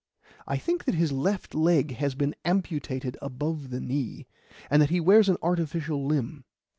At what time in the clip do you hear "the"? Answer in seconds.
3.69-3.79